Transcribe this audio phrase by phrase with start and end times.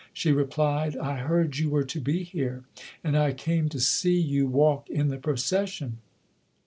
[0.15, 2.63] She replied, "I heard you were to be here
[3.03, 5.99] and I came to see you walk in the procession".